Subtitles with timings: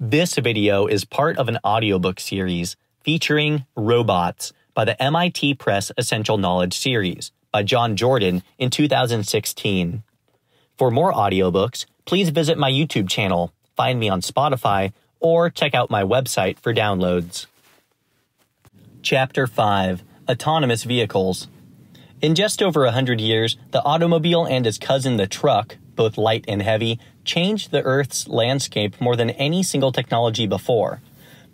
[0.00, 6.38] This video is part of an audiobook series featuring Robots by the MIT Press Essential
[6.38, 10.04] Knowledge series by John Jordan in 2016.
[10.76, 15.90] For more audiobooks, please visit my YouTube channel, find me on Spotify, or check out
[15.90, 17.46] my website for downloads.
[19.02, 21.48] Chapter 5 Autonomous Vehicles
[22.22, 26.44] In just over a hundred years, the automobile and its cousin the truck, both light
[26.46, 31.00] and heavy, changed the Earth's landscape more than any single technology before.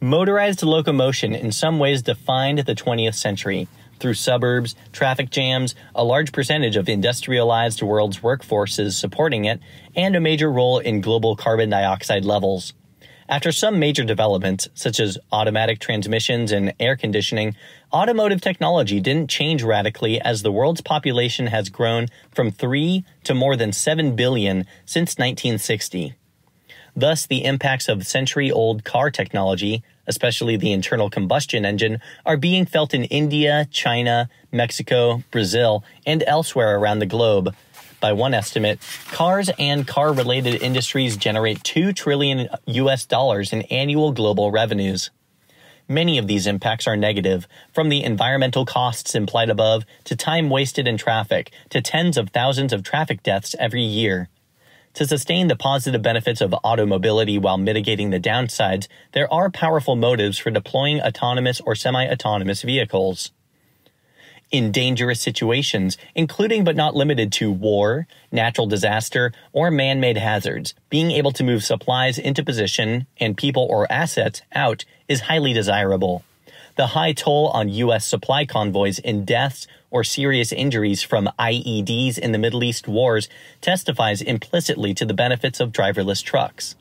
[0.01, 3.66] Motorized locomotion in some ways defined the 20th century.
[3.98, 9.60] Through suburbs, traffic jams, a large percentage of industrialized world's workforces supporting it,
[9.96, 12.73] and a major role in global carbon dioxide levels.
[13.28, 17.56] After some major developments, such as automatic transmissions and air conditioning,
[17.92, 23.56] automotive technology didn't change radically as the world's population has grown from 3 to more
[23.56, 26.15] than 7 billion since 1960.
[26.95, 32.66] Thus, the impacts of century old car technology, especially the internal combustion engine, are being
[32.66, 37.54] felt in India, China, Mexico, Brazil, and elsewhere around the globe,
[38.05, 38.79] by one estimate,
[39.13, 45.11] cars and car related industries generate 2 trillion US dollars in annual global revenues.
[45.88, 50.87] Many of these impacts are negative, from the environmental costs implied above to time wasted
[50.87, 54.29] in traffic to tens of thousands of traffic deaths every year.
[54.93, 60.37] To sustain the positive benefits of automobility while mitigating the downsides, there are powerful motives
[60.37, 63.33] for deploying autonomous or semi autonomous vehicles
[64.50, 70.75] in dangerous situations, including but not limited to war, natural disaster, or man made hazards.
[70.91, 76.25] Being able to move supplies into position and people or assets out is highly desirable.
[76.76, 78.04] The high toll on U.S.
[78.04, 83.28] supply convoys in deaths or serious injuries from IEDs in the Middle East wars
[83.60, 86.75] testifies implicitly to the benefits of driverless trucks.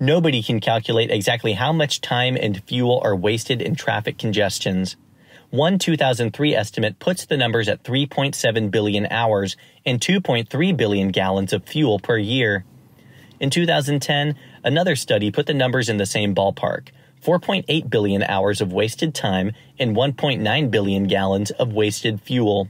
[0.00, 4.96] Nobody can calculate exactly how much time and fuel are wasted in traffic congestions.
[5.50, 11.64] One 2003 estimate puts the numbers at 3.7 billion hours and 2.3 billion gallons of
[11.64, 12.64] fuel per year.
[13.38, 14.34] In 2010,
[14.64, 16.88] another study put the numbers in the same ballpark
[17.24, 22.68] 4.8 billion hours of wasted time and 1.9 billion gallons of wasted fuel.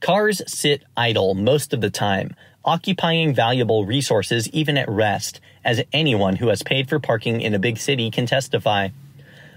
[0.00, 2.34] Cars sit idle most of the time,
[2.64, 7.58] occupying valuable resources even at rest, as anyone who has paid for parking in a
[7.58, 8.88] big city can testify.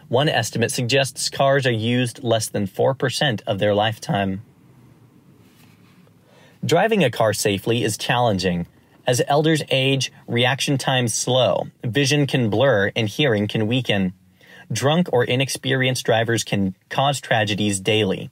[0.10, 4.42] One estimate suggests cars are used less than 4% of their lifetime.
[6.66, 8.66] Driving a car safely is challenging.
[9.06, 14.14] As elders age, reaction times slow, vision can blur, and hearing can weaken.
[14.72, 18.32] Drunk or inexperienced drivers can cause tragedies daily.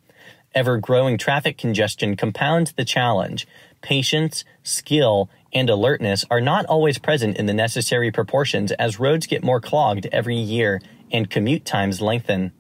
[0.56, 3.48] Ever growing traffic congestion compounds the challenge.
[3.82, 9.44] Patience, skill, and alertness are not always present in the necessary proportions as roads get
[9.44, 10.82] more clogged every year
[11.12, 12.52] and commute times lengthen.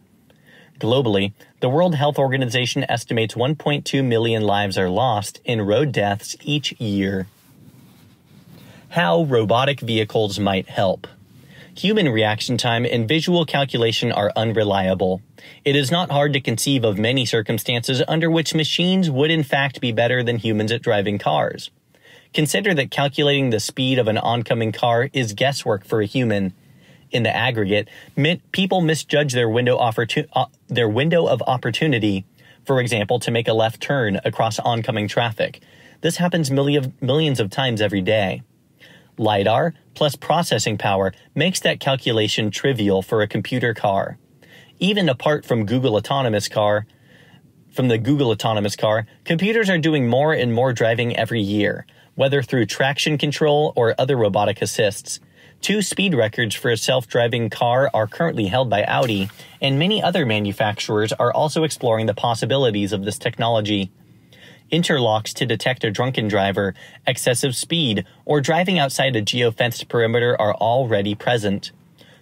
[0.79, 6.79] Globally, the World Health Organization estimates 1.2 million lives are lost in road deaths each
[6.79, 7.27] year.
[8.89, 11.07] How robotic vehicles might help.
[11.75, 15.21] Human reaction time and visual calculation are unreliable.
[15.63, 19.81] It is not hard to conceive of many circumstances under which machines would in fact
[19.81, 21.69] be better than humans at driving cars.
[22.33, 26.53] Consider that calculating the speed of an oncoming car is guesswork for a human
[27.11, 27.87] in the aggregate,
[28.51, 32.25] people misjudge their window, opportu- uh, their window of opportunity,
[32.65, 35.61] for example, to make a left turn across oncoming traffic.
[36.01, 38.43] This happens million, millions of times every day.
[39.17, 44.17] LiDAR plus processing power makes that calculation trivial for a computer car.
[44.79, 46.85] Even apart from Google Autonomous Car,
[47.71, 52.43] from the Google Autonomous Car, computers are doing more and more driving every year, whether
[52.43, 55.19] through traction control or other robotic assists.
[55.61, 59.29] Two speed records for a self driving car are currently held by Audi,
[59.61, 63.91] and many other manufacturers are also exploring the possibilities of this technology.
[64.71, 66.73] Interlocks to detect a drunken driver,
[67.05, 71.71] excessive speed, or driving outside a geofenced perimeter are already present.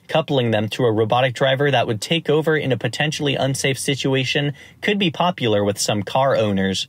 [0.08, 4.54] Coupling them to a robotic driver that would take over in a potentially unsafe situation
[4.82, 6.88] could be popular with some car owners.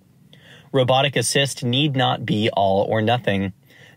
[0.72, 3.54] Robotic assist need not be all or nothing.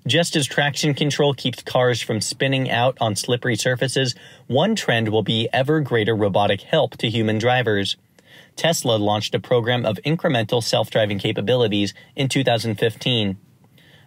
[0.09, 4.15] Just as traction control keeps cars from spinning out on slippery surfaces,
[4.47, 7.95] one trend will be ever greater robotic help to human drivers.
[8.55, 13.37] Tesla launched a program of incremental self driving capabilities in 2015.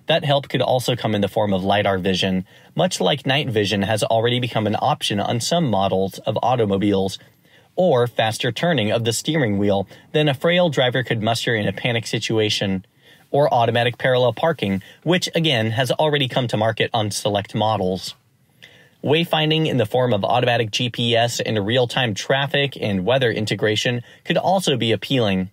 [0.08, 3.82] That help could also come in the form of LiDAR vision, much like night vision
[3.82, 7.20] has already become an option on some models of automobiles,
[7.76, 11.72] or faster turning of the steering wheel than a frail driver could muster in a
[11.72, 12.84] panic situation
[13.32, 18.14] or automatic parallel parking, which again has already come to market on select models.
[19.02, 24.36] Wayfinding in the form of automatic GPS and real time traffic and weather integration could
[24.36, 25.50] also be appealing.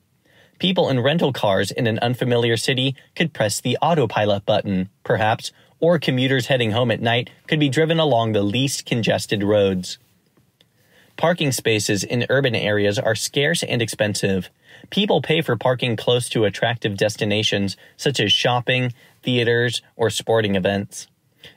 [0.59, 5.97] People in rental cars in an unfamiliar city could press the autopilot button, perhaps, or
[5.97, 9.97] commuters heading home at night could be driven along the least congested roads.
[11.15, 14.49] Parking spaces in urban areas are scarce and expensive.
[14.89, 18.93] People pay for parking close to attractive destinations such as shopping,
[19.23, 21.07] theaters, or sporting events.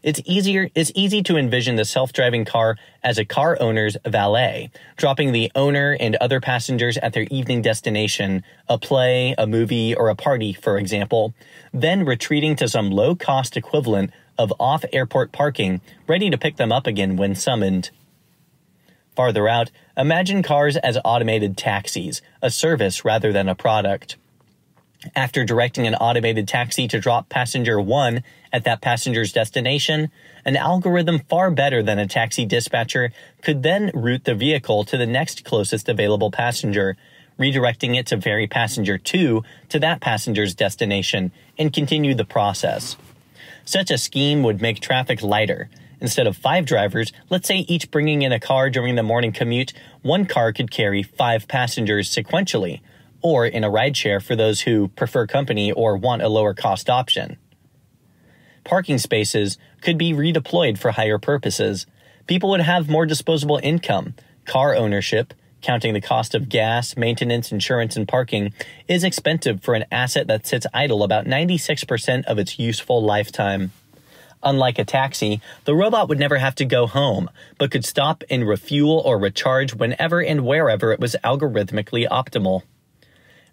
[0.02, 5.32] It's easier it's easy to envision the self-driving car as a car owner's valet, dropping
[5.32, 10.14] the owner and other passengers at their evening destination, a play, a movie, or a
[10.14, 11.34] party, for example,
[11.72, 17.16] then retreating to some low-cost equivalent of off-airport parking, ready to pick them up again
[17.16, 17.90] when summoned.
[19.14, 24.16] Farther out, imagine cars as automated taxis, a service rather than a product.
[25.16, 28.22] After directing an automated taxi to drop passenger 1
[28.52, 30.10] at that passenger's destination,
[30.44, 33.12] an algorithm far better than a taxi dispatcher
[33.42, 36.96] could then route the vehicle to the next closest available passenger,
[37.38, 42.96] redirecting it to ferry passenger 2 to that passenger's destination, and continue the process.
[43.64, 45.68] Such a scheme would make traffic lighter.
[46.02, 49.72] Instead of five drivers, let's say each bringing in a car during the morning commute,
[50.02, 52.80] one car could carry five passengers sequentially,
[53.22, 57.38] or in a rideshare for those who prefer company or want a lower cost option
[58.64, 61.86] parking spaces could be redeployed for higher purposes.
[62.26, 64.14] People would have more disposable income.
[64.44, 68.52] Car ownership, counting the cost of gas, maintenance, insurance, and parking,
[68.88, 73.72] is expensive for an asset that sits idle about 96% of its useful lifetime.
[74.42, 78.46] Unlike a taxi, the robot would never have to go home, but could stop and
[78.46, 82.62] refuel or recharge whenever and wherever it was algorithmically optimal.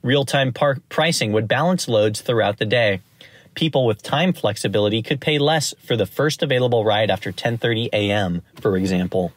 [0.01, 3.01] Real time par- pricing would balance loads throughout the day
[3.59, 8.41] people with time flexibility could pay less for the first available ride after 10:30 a.m.,
[8.61, 9.33] for example.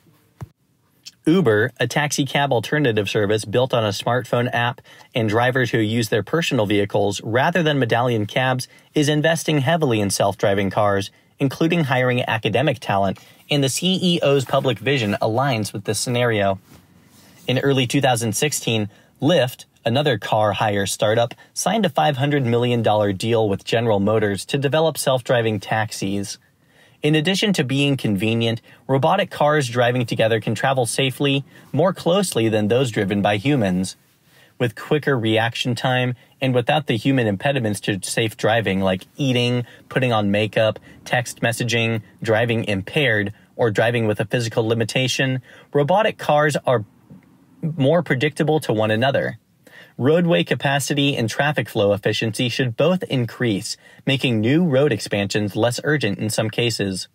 [1.25, 4.81] Uber, a taxi cab alternative service built on a smartphone app
[5.15, 10.11] and drivers who use their personal vehicles rather than medallion cabs, is investing heavily in
[10.11, 11.11] self-driving cars,
[11.43, 13.19] including hiring academic talent,
[13.51, 16.61] and the CEO's public vision aligns with this scenario.
[17.49, 18.89] In early 2016,
[19.21, 22.81] Lyft, another car hire startup, signed a $500 million
[23.17, 26.39] deal with General Motors to develop self driving taxis.
[27.03, 32.69] In addition to being convenient, robotic cars driving together can travel safely, more closely than
[32.69, 33.97] those driven by humans.
[34.63, 40.13] With quicker reaction time and without the human impediments to safe driving like eating, putting
[40.13, 45.43] on makeup, text messaging, driving impaired, or driving with a physical limitation,
[45.73, 46.85] robotic cars are
[47.61, 49.41] more predictable to one another
[49.99, 53.77] roadway capacity and traffic flow efficiency should both increase,
[54.07, 57.09] making new road expansions less urgent in some cases.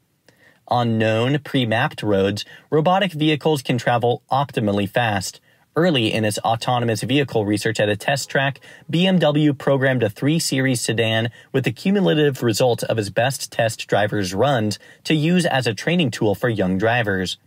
[0.68, 5.40] On known, pre-mapped roads, robotic vehicles can travel optimally fast.
[5.78, 8.60] Early in its autonomous vehicle research at a test track,
[8.92, 14.34] BMW programmed a 3 Series sedan with the cumulative results of its best test drivers'
[14.34, 17.38] runs to use as a training tool for young drivers.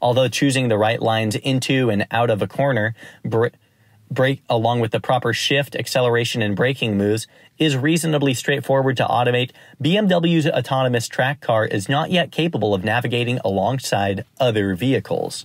[0.00, 2.94] Although choosing the right lines into and out of a corner,
[3.24, 7.26] brake along with the proper shift, acceleration, and braking moves
[7.58, 9.50] is reasonably straightforward to automate,
[9.82, 15.44] BMW's autonomous track car is not yet capable of navigating alongside other vehicles.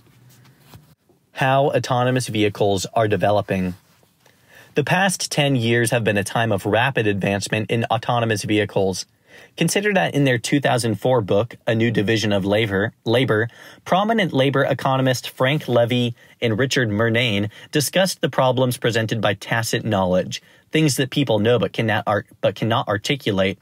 [1.32, 3.74] How autonomous vehicles are developing.
[4.74, 9.06] The past 10 years have been a time of rapid advancement in autonomous vehicles.
[9.56, 13.48] Consider that in their 2004 book, A New Division of Labor, Labor
[13.84, 20.42] prominent labor economist Frank Levy and Richard Murnane discussed the problems presented by tacit knowledge,
[20.70, 23.58] things that people know but cannot, art, but cannot articulate.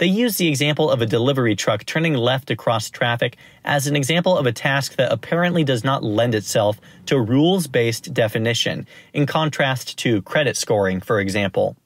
[0.00, 4.34] They used the example of a delivery truck turning left across traffic as an example
[4.34, 9.98] of a task that apparently does not lend itself to rules based definition, in contrast
[9.98, 11.76] to credit scoring, for example.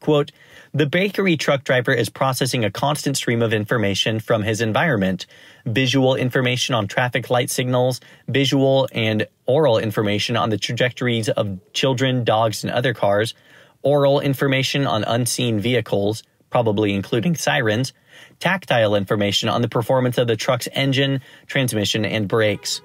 [0.00, 0.32] Quote,
[0.72, 5.26] the bakery truck driver is processing a constant stream of information from his environment
[5.66, 12.24] visual information on traffic light signals, visual and oral information on the trajectories of children,
[12.24, 13.34] dogs, and other cars,
[13.82, 17.92] oral information on unseen vehicles, probably including sirens,
[18.40, 22.80] tactile information on the performance of the truck's engine, transmission, and brakes.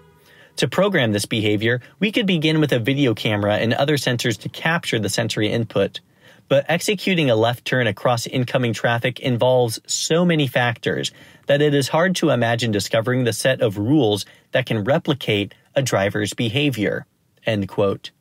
[0.58, 4.50] To program this behavior, we could begin with a video camera and other sensors to
[4.50, 6.00] capture the sensory input.
[6.48, 11.12] But executing a left turn across incoming traffic involves so many factors
[11.48, 15.82] that it is hard to imagine discovering the set of rules that can replicate a
[15.82, 17.06] driver's behavior.
[17.46, 18.12] End quote.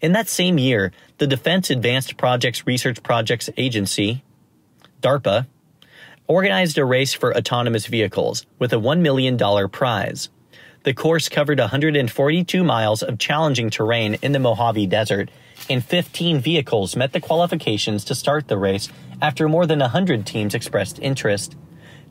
[0.00, 4.22] In that same year, the Defense Advanced Projects Research Projects Agency,
[5.02, 5.46] DARPA,
[6.26, 9.38] organized a race for autonomous vehicles with a $1 million
[9.70, 10.28] prize.
[10.84, 15.30] The course covered 142 miles of challenging terrain in the Mojave Desert,
[15.68, 18.88] and 15 vehicles met the qualifications to start the race
[19.20, 21.56] after more than 100 teams expressed interest.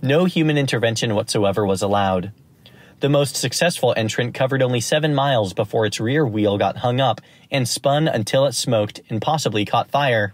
[0.01, 2.31] No human intervention whatsoever was allowed.
[2.99, 7.21] The most successful entrant covered only seven miles before its rear wheel got hung up
[7.51, 10.33] and spun until it smoked and possibly caught fire.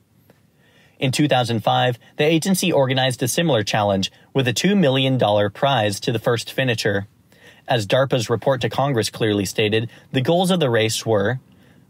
[1.04, 5.20] In 2005, the agency organized a similar challenge with a $2 million
[5.52, 7.08] prize to the first finisher.
[7.68, 11.42] As DARPA's report to Congress clearly stated, the goals of the race were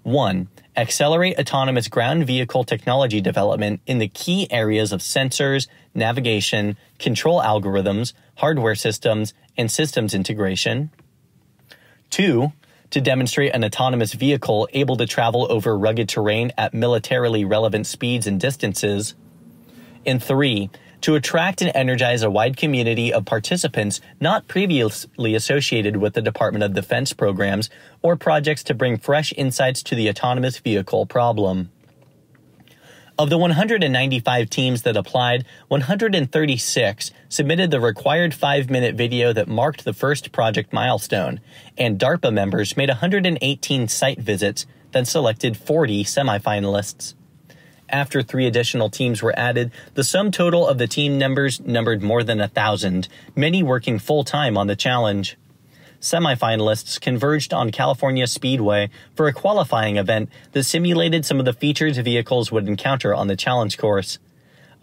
[0.02, 0.48] 1.
[0.76, 8.14] Accelerate autonomous ground vehicle technology development in the key areas of sensors, navigation, control algorithms,
[8.38, 10.90] hardware systems, and systems integration.
[12.10, 12.52] 2.
[12.94, 18.28] To demonstrate an autonomous vehicle able to travel over rugged terrain at militarily relevant speeds
[18.28, 19.16] and distances.
[20.06, 20.70] And 3
[21.02, 26.64] to attract and energize a wide community of participants not previously associated with the Department
[26.64, 27.72] of Defense programs
[28.04, 31.72] or projects to bring fresh insights to the autonomous vehicle problem.
[33.18, 39.86] Of the 195 teams that applied, 136 submitted the required five minute video that marked
[39.86, 41.40] the first project milestone,
[41.78, 47.14] and DARPA members made 118 site visits, then selected 40 semifinalists
[47.94, 52.24] after three additional teams were added, the sum total of the team numbers numbered more
[52.24, 55.38] than a thousand, many working full time on the challenge.
[56.04, 61.98] Semifinalists converged on California Speedway for a qualifying event that simulated some of the features
[61.98, 64.20] vehicles would encounter on the challenge course.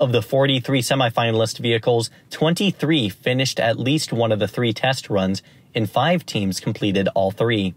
[0.01, 5.43] Of the 43 semifinalist vehicles, 23 finished at least one of the three test runs,
[5.75, 7.75] and five teams completed all three.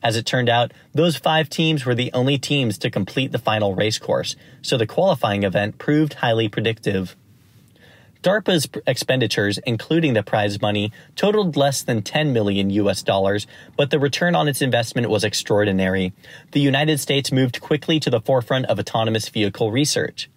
[0.00, 3.74] As it turned out, those five teams were the only teams to complete the final
[3.74, 7.16] race course, so the qualifying event proved highly predictive.
[8.22, 13.46] DARPA's expenditures, including the prize money, totaled less than 10 million US dollars,
[13.78, 16.12] but the return on its investment was extraordinary.
[16.52, 20.28] The United States moved quickly to the forefront of autonomous vehicle research.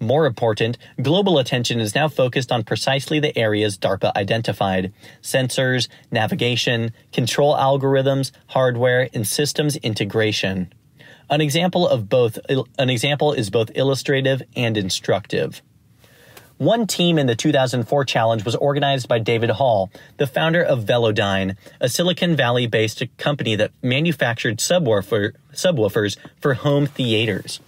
[0.00, 6.92] More important, global attention is now focused on precisely the areas DARPA identified sensors, navigation,
[7.12, 10.72] control algorithms, hardware, and systems integration.
[11.28, 12.40] An example of both
[12.76, 15.62] an example is both illustrative and instructive.
[16.60, 21.56] One team in the 2004 challenge was organized by David Hall, the founder of Velodyne,
[21.80, 27.60] a Silicon Valley based company that manufactured subwoofer, subwoofers for home theaters.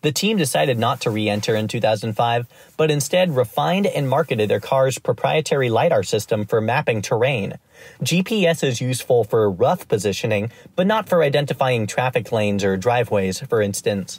[0.00, 2.46] The team decided not to re enter in 2005,
[2.78, 7.58] but instead refined and marketed their car's proprietary LiDAR system for mapping terrain.
[8.02, 13.60] GPS is useful for rough positioning, but not for identifying traffic lanes or driveways, for
[13.60, 14.18] instance.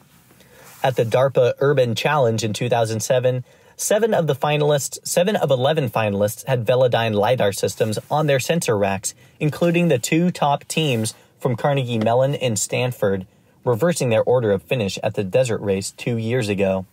[0.83, 3.43] At the DARPA Urban Challenge in 2007,
[3.75, 8.77] seven of the finalists, seven of 11 finalists had Velodyne LiDAR systems on their sensor
[8.77, 13.27] racks, including the two top teams from Carnegie Mellon and Stanford
[13.65, 16.85] reversing their order of finish at the desert race two years ago.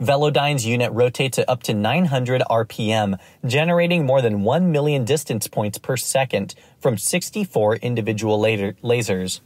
[0.00, 5.78] Velodyne's unit rotates at up to 900 RPM, generating more than 1 million distance points
[5.78, 9.40] per second from 64 individual lasers.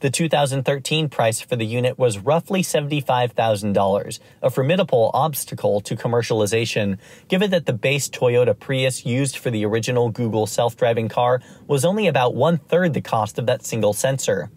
[0.00, 6.96] The 2013 price for the unit was roughly $75,000, a formidable obstacle to commercialization,
[7.28, 11.84] given that the base Toyota Prius used for the original Google self driving car was
[11.84, 14.50] only about one third the cost of that single sensor.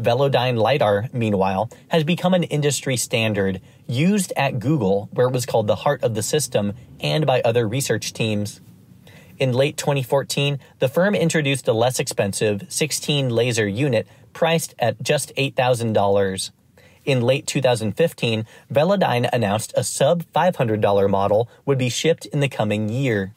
[0.00, 5.66] Velodyne LiDAR, meanwhile, has become an industry standard, used at Google, where it was called
[5.66, 8.62] the heart of the system, and by other research teams.
[9.38, 15.34] In late 2014, the firm introduced a less expensive 16 laser unit priced at just
[15.36, 16.50] $8,000.
[17.04, 22.88] In late 2015, Velodyne announced a sub $500 model would be shipped in the coming
[22.88, 23.34] year.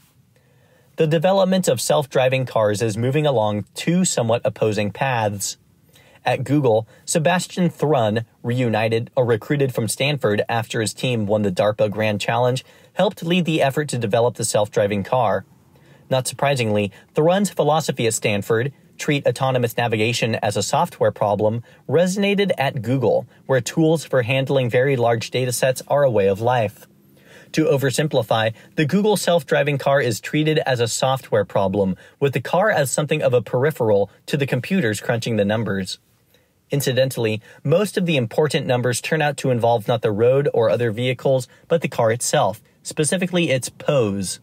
[0.95, 5.57] The development of self driving cars is moving along two somewhat opposing paths.
[6.25, 11.91] At Google, Sebastian Thrun, reunited or recruited from Stanford after his team won the DARPA
[11.91, 15.45] Grand Challenge, helped lead the effort to develop the self-driving car.
[16.09, 22.81] Not surprisingly, Thrun's philosophy at Stanford, treat autonomous navigation as a software problem, resonated at
[22.81, 26.87] Google, where tools for handling very large datasets are a way of life.
[27.53, 32.41] To oversimplify, the Google self driving car is treated as a software problem, with the
[32.41, 35.99] car as something of a peripheral to the computers crunching the numbers.
[36.69, 40.91] Incidentally, most of the important numbers turn out to involve not the road or other
[40.91, 44.39] vehicles, but the car itself, specifically its pose.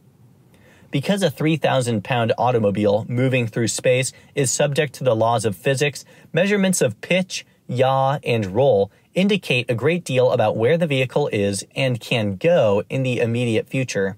[0.95, 6.05] Because a 3,000 pound automobile moving through space is subject to the laws of physics,
[6.33, 11.67] measurements of pitch, yaw, and roll indicate a great deal about where the vehicle is
[11.75, 14.17] and can go in the immediate future.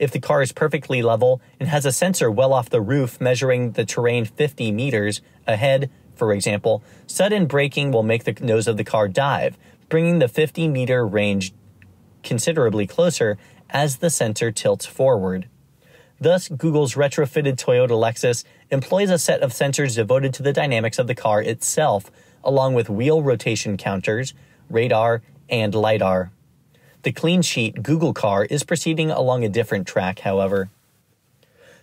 [0.00, 3.70] If the car is perfectly level and has a sensor well off the roof measuring
[3.70, 8.82] the terrain 50 meters ahead, for example, sudden braking will make the nose of the
[8.82, 9.56] car dive,
[9.88, 11.52] bringing the 50 meter range
[12.24, 13.38] considerably closer
[13.70, 15.46] as the sensor tilts forward.
[16.20, 21.06] Thus, Google's retrofitted Toyota Lexus employs a set of sensors devoted to the dynamics of
[21.06, 22.10] the car itself,
[22.44, 24.34] along with wheel rotation counters,
[24.68, 26.30] radar, and LiDAR.
[27.02, 30.68] The clean sheet Google car is proceeding along a different track, however.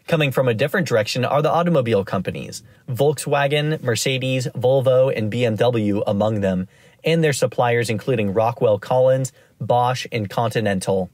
[0.05, 6.41] Coming from a different direction are the automobile companies, Volkswagen, Mercedes, Volvo, and BMW among
[6.41, 6.67] them,
[7.03, 11.09] and their suppliers including Rockwell Collins, Bosch, and Continental.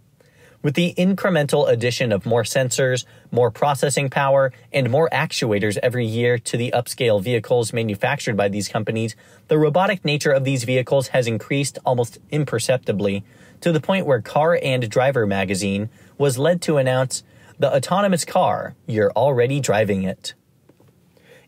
[0.64, 6.40] With the incremental addition of more sensors, more processing power, and more actuators every year
[6.40, 9.18] to the upscale vehicles manufactured by these companies,
[9.50, 13.26] the robotic nature of these vehicles has increased almost imperceptibly
[13.60, 17.24] to the point where Car and Driver magazine was led to announce
[17.60, 20.34] the autonomous car, you're already driving it.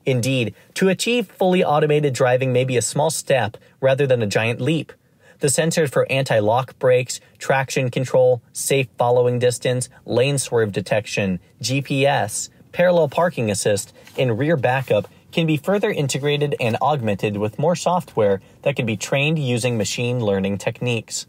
[0.06, 4.60] Indeed, to achieve fully automated driving may be a small step rather than a giant
[4.60, 4.92] leap.
[5.40, 12.50] The sensors for anti lock brakes, traction control, safe following distance, lane swerve detection, GPS,
[12.72, 18.42] parallel parking assist, and rear backup can be further integrated and augmented with more software
[18.62, 21.28] that can be trained using machine learning techniques.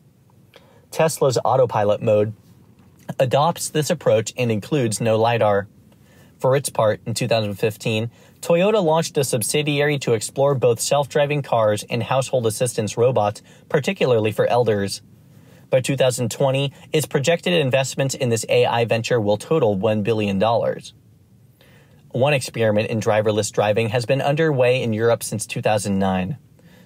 [0.93, 2.33] Tesla's autopilot mode
[3.19, 5.67] adopts this approach and includes no LiDAR.
[6.39, 8.11] For its part, in 2015,
[8.47, 14.31] Toyota launched a subsidiary to explore both self driving cars and household assistance robots, particularly
[14.31, 15.03] for elders.
[15.69, 20.41] By 2020, its projected investments in this AI venture will total $1 billion.
[22.13, 26.39] One experiment in driverless driving has been underway in Europe since 2009.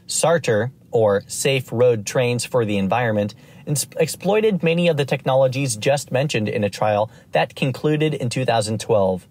[0.07, 3.35] SARTRE, or Safe Road Trains for the Environment,
[3.67, 9.29] exploited many of the technologies just mentioned in a trial that concluded in 2012.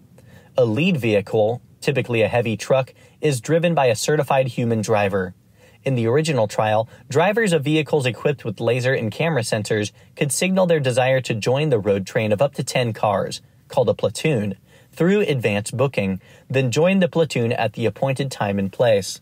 [0.56, 5.34] A lead vehicle, typically a heavy truck, is driven by a certified human driver.
[5.82, 10.66] In the original trial, drivers of vehicles equipped with laser and camera sensors could signal
[10.66, 14.56] their desire to join the road train of up to 10 cars, called a platoon,
[14.92, 19.20] through advance booking, then join the platoon at the appointed time and place.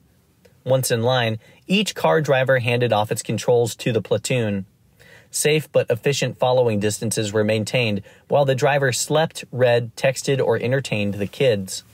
[0.64, 4.66] Once in line, each car driver handed off its controls to the platoon.
[5.30, 11.14] Safe but efficient following distances were maintained while the driver slept, read, texted, or entertained
[11.14, 11.84] the kids.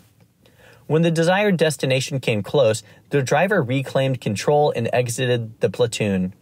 [0.86, 6.34] When the desired destination came close, the driver reclaimed control and exited the platoon.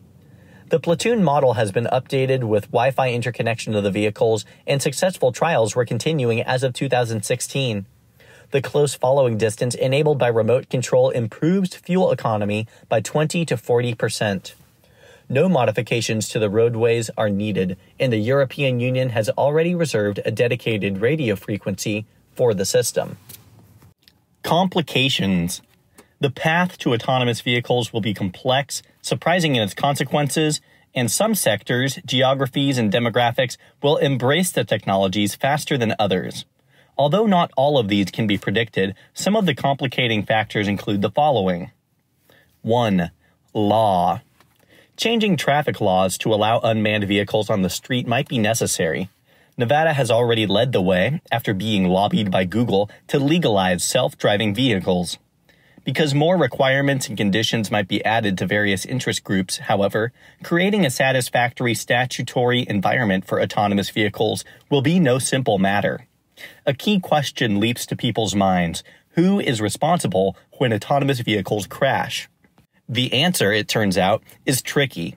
[0.69, 5.31] The platoon model has been updated with Wi Fi interconnection of the vehicles, and successful
[5.31, 7.87] trials were continuing as of 2016.
[8.51, 13.95] The close following distance enabled by remote control improves fuel economy by 20 to 40
[13.95, 14.55] percent.
[15.29, 20.33] No modifications to the roadways are needed, and the European Union has already reserved a
[20.33, 23.19] dedicated radio frequency for the system.
[24.43, 25.63] Complications.
[26.21, 30.61] The path to autonomous vehicles will be complex, surprising in its consequences,
[30.95, 36.45] and some sectors, geographies, and demographics will embrace the technologies faster than others.
[36.99, 41.11] Although not all of these can be predicted, some of the complicating factors include the
[41.11, 41.71] following
[42.63, 43.11] 1.
[43.55, 44.21] Law.
[44.97, 49.09] Changing traffic laws to allow unmanned vehicles on the street might be necessary.
[49.57, 54.55] Nevada has already led the way, after being lobbied by Google, to legalize self driving
[54.55, 55.19] vehicles.
[55.85, 60.13] Because more requirements and conditions might be added to various interest groups, however,
[60.43, 66.07] creating a satisfactory statutory environment for autonomous vehicles will be no simple matter.
[66.65, 68.83] A key question leaps to people's minds
[69.15, 72.29] who is responsible when autonomous vehicles crash?
[72.89, 75.17] The answer, it turns out, is tricky.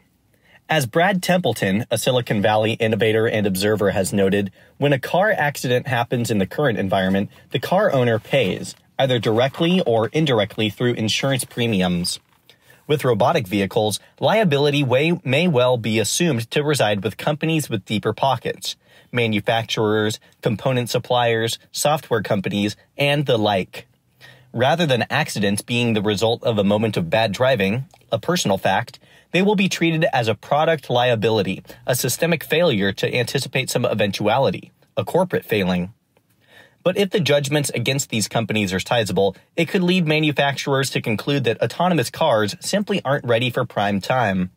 [0.67, 5.87] As Brad Templeton, a Silicon Valley innovator and observer, has noted, when a car accident
[5.87, 11.43] happens in the current environment, the car owner pays, either directly or indirectly through insurance
[11.43, 12.19] premiums.
[12.87, 14.83] With robotic vehicles, liability
[15.23, 18.75] may well be assumed to reside with companies with deeper pockets,
[19.11, 23.85] manufacturers, component suppliers, software companies, and the like.
[24.51, 28.97] Rather than accidents being the result of a moment of bad driving, a personal fact,
[29.35, 34.71] they will be treated as a product liability, a systemic failure to anticipate some eventuality,
[34.95, 35.93] a corporate failing.
[36.83, 41.43] But if the judgments against these companies are sizable, it could lead manufacturers to conclude
[41.43, 44.51] that autonomous cars simply aren't ready for prime time.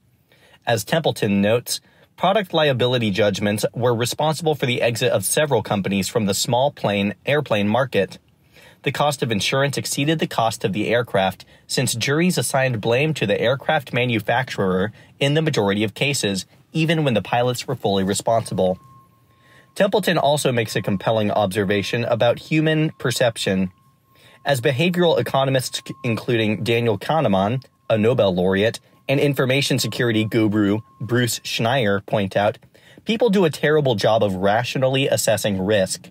[0.64, 1.81] As Templeton notes,
[2.17, 7.14] Product liability judgments were responsible for the exit of several companies from the small plane
[7.27, 8.19] airplane market.
[8.85, 13.27] The cost of insurance exceeded the cost of the aircraft, since juries assigned blame to
[13.27, 18.79] the aircraft manufacturer in the majority of cases, even when the pilots were fully responsible.
[19.75, 23.71] Templeton also makes a compelling observation about human perception.
[24.45, 32.05] As behavioral economists, including Daniel Kahneman, a Nobel laureate, and information security guru Bruce Schneier
[32.07, 32.59] point out,
[33.05, 36.11] people do a terrible job of rationally assessing risk.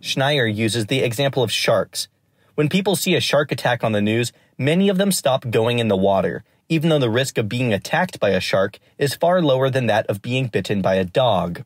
[0.00, 2.08] Schneier uses the example of sharks.
[2.54, 5.88] When people see a shark attack on the news, many of them stop going in
[5.88, 9.70] the water, even though the risk of being attacked by a shark is far lower
[9.70, 11.64] than that of being bitten by a dog.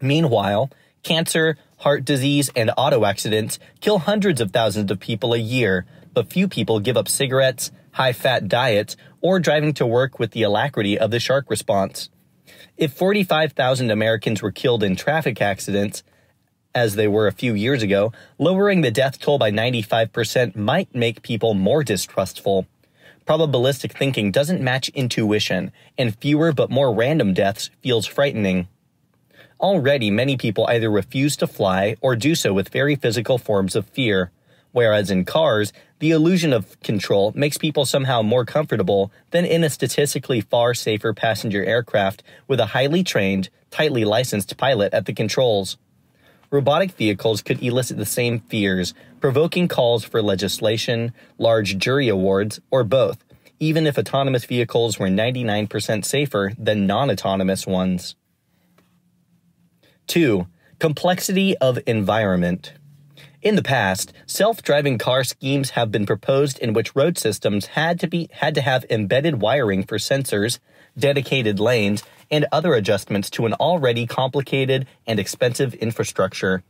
[0.00, 0.70] Meanwhile,
[1.02, 6.32] cancer, heart disease, and auto accidents kill hundreds of thousands of people a year, but
[6.32, 10.98] few people give up cigarettes, high fat diets, or driving to work with the alacrity
[10.98, 12.08] of the shark response.
[12.76, 16.02] If 45,000 Americans were killed in traffic accidents,
[16.78, 21.22] as they were a few years ago, lowering the death toll by 95% might make
[21.22, 22.68] people more distrustful.
[23.26, 28.68] Probabilistic thinking doesn't match intuition, and fewer but more random deaths feels frightening.
[29.58, 33.88] Already, many people either refuse to fly or do so with very physical forms of
[33.88, 34.30] fear.
[34.70, 39.70] Whereas in cars, the illusion of control makes people somehow more comfortable than in a
[39.70, 45.76] statistically far safer passenger aircraft with a highly trained, tightly licensed pilot at the controls.
[46.50, 52.84] Robotic vehicles could elicit the same fears, provoking calls for legislation, large jury awards, or
[52.84, 53.22] both,
[53.60, 58.14] even if autonomous vehicles were 99% safer than non autonomous ones.
[60.06, 60.46] 2.
[60.78, 62.72] Complexity of environment.
[63.42, 68.08] In the past, self-driving car schemes have been proposed in which road systems had to
[68.08, 70.58] be had to have embedded wiring for sensors,
[70.98, 76.62] dedicated lanes, and other adjustments to an already complicated and expensive infrastructure.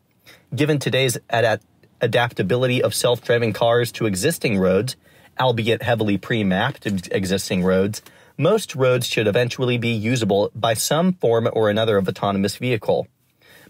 [0.55, 1.61] Given today's ad-
[2.01, 4.97] adaptability of self-driving cars to existing roads,
[5.39, 8.03] albeit heavily pre-mapped existing roads,
[8.37, 13.09] most roads should eventually be usable by some form or another of autonomous vehicle.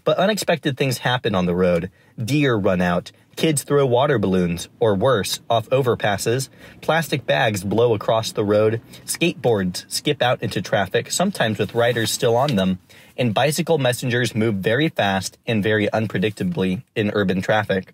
[0.03, 1.91] But unexpected things happen on the road.
[2.23, 6.49] Deer run out, kids throw water balloons, or worse, off overpasses,
[6.81, 12.35] plastic bags blow across the road, skateboards skip out into traffic, sometimes with riders still
[12.35, 12.79] on them,
[13.17, 17.93] and bicycle messengers move very fast and very unpredictably in urban traffic.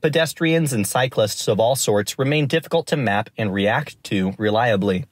[0.00, 5.04] Pedestrians and cyclists of all sorts remain difficult to map and react to reliably.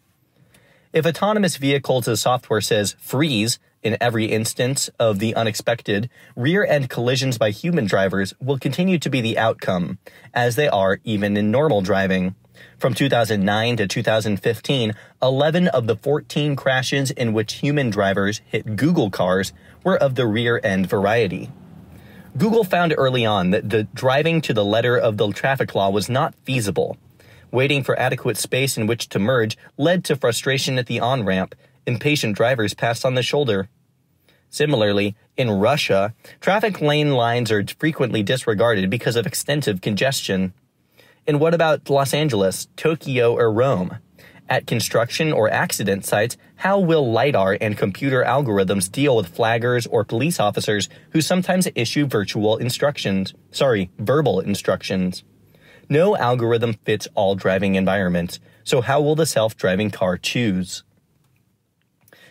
[0.92, 6.90] If autonomous vehicles as software says freeze, in every instance of the unexpected, rear end
[6.90, 9.98] collisions by human drivers will continue to be the outcome,
[10.34, 12.34] as they are even in normal driving.
[12.78, 19.10] From 2009 to 2015, 11 of the 14 crashes in which human drivers hit Google
[19.10, 19.52] cars
[19.84, 21.50] were of the rear end variety.
[22.36, 26.08] Google found early on that the driving to the letter of the traffic law was
[26.08, 26.96] not feasible.
[27.50, 31.54] Waiting for adequate space in which to merge led to frustration at the on ramp
[31.88, 33.68] impatient drivers passed on the shoulder.
[34.50, 40.54] Similarly, in Russia, traffic lane lines are frequently disregarded because of extensive congestion.
[41.26, 43.98] And what about Los Angeles, Tokyo, or Rome?
[44.50, 50.04] At construction or accident sites, how will LiDAR and computer algorithms deal with flaggers or
[50.04, 53.34] police officers who sometimes issue virtual instructions?
[53.50, 55.24] Sorry, verbal instructions.
[55.90, 60.82] No algorithm fits all driving environments, so how will the self-driving car choose?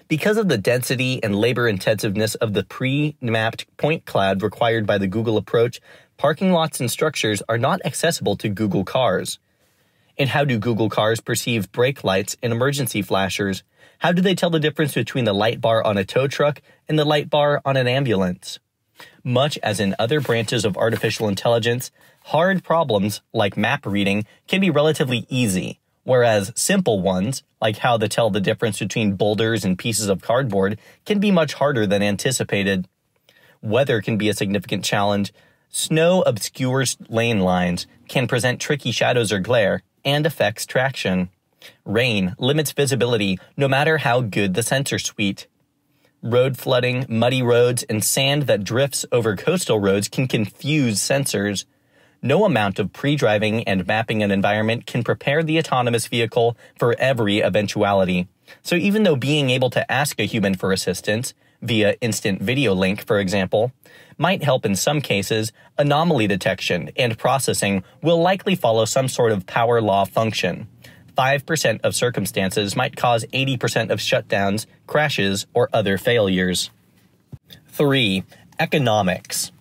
[0.08, 5.08] Because of the density and labor intensiveness of the pre-mapped point cloud required by the
[5.08, 5.82] Google approach,
[6.16, 9.38] parking lots and structures are not accessible to Google cars.
[10.18, 13.64] And how do Google cars perceive brake lights and emergency flashers?
[14.00, 16.98] How do they tell the difference between the light bar on a tow truck and
[16.98, 18.60] the light bar on an ambulance?
[19.26, 21.92] Much as in other branches of artificial intelligence,
[22.24, 28.08] hard problems like map reading can be relatively easy, whereas simple ones, like how to
[28.08, 32.88] tell the difference between boulders and pieces of cardboard, can be much harder than anticipated.
[33.62, 35.34] Weather can be a significant challenge.
[35.68, 41.28] Snow obscures lane lines, can present tricky shadows or glare, and affects traction.
[41.84, 45.48] Rain limits visibility no matter how good the sensor suite.
[46.24, 51.66] Road flooding, muddy roads, and sand that drifts over coastal roads can confuse sensors.
[52.22, 57.44] No amount of pre-driving and mapping an environment can prepare the autonomous vehicle for every
[57.44, 58.28] eventuality.
[58.64, 63.06] So even though being able to ask a human for assistance, via instant video link,
[63.06, 63.72] for example,
[64.18, 69.46] might help in some cases, anomaly detection and processing will likely follow some sort of
[69.46, 70.68] power law function.
[71.18, 76.70] 5% of circumstances might cause 80% of shutdowns, crashes, or other failures.
[77.70, 78.24] 3.
[78.60, 79.52] Economics.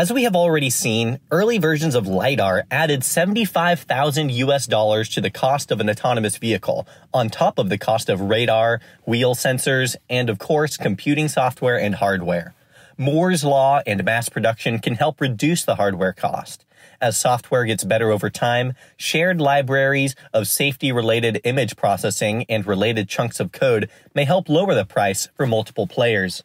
[0.00, 5.28] As we have already seen, early versions of LiDAR added 75,000 US dollars to the
[5.28, 10.30] cost of an autonomous vehicle, on top of the cost of radar, wheel sensors, and
[10.30, 12.54] of course, computing software and hardware.
[12.96, 16.64] Moore's Law and mass production can help reduce the hardware cost.
[16.98, 23.06] As software gets better over time, shared libraries of safety related image processing and related
[23.06, 26.42] chunks of code may help lower the price for multiple players.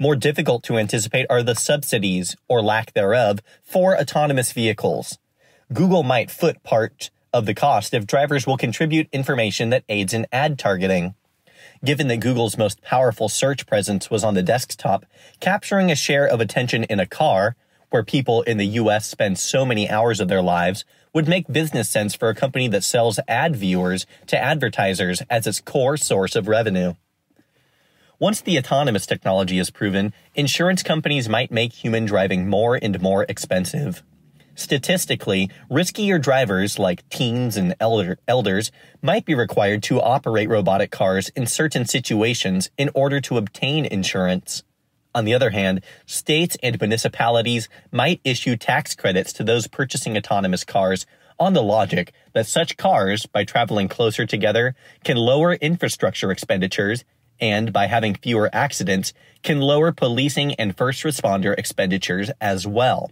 [0.00, 5.18] More difficult to anticipate are the subsidies, or lack thereof, for autonomous vehicles.
[5.72, 10.28] Google might foot part of the cost if drivers will contribute information that aids in
[10.30, 11.16] ad targeting.
[11.84, 15.04] Given that Google's most powerful search presence was on the desktop,
[15.40, 17.56] capturing a share of attention in a car,
[17.90, 21.88] where people in the US spend so many hours of their lives, would make business
[21.88, 26.46] sense for a company that sells ad viewers to advertisers as its core source of
[26.46, 26.94] revenue.
[28.20, 33.24] Once the autonomous technology is proven, insurance companies might make human driving more and more
[33.28, 34.02] expensive.
[34.56, 41.28] Statistically, riskier drivers like teens and elder, elders might be required to operate robotic cars
[41.36, 44.64] in certain situations in order to obtain insurance.
[45.14, 50.64] On the other hand, states and municipalities might issue tax credits to those purchasing autonomous
[50.64, 51.06] cars
[51.38, 57.04] on the logic that such cars, by traveling closer together, can lower infrastructure expenditures
[57.40, 63.10] and by having fewer accidents can lower policing and first responder expenditures as well.